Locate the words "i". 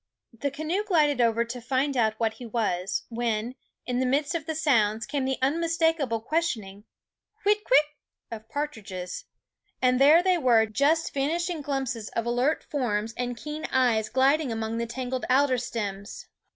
15.27-15.35